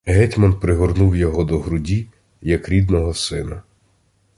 [0.07, 2.07] Гетьман пригорнув його до груді,
[2.41, 3.63] як рідного сина.